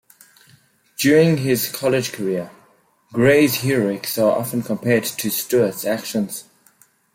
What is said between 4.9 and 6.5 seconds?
to Stuart's actions.